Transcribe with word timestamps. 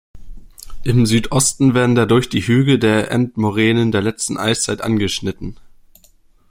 Im 0.83 1.05
Südosten 1.05 1.75
werden 1.75 1.93
dadurch 1.93 2.27
die 2.27 2.41
Hügel 2.41 2.79
der 2.79 3.11
Endmoränen 3.11 3.91
der 3.91 4.01
letzten 4.01 4.35
Eiszeit 4.39 4.81
angeschnitten. 4.81 5.57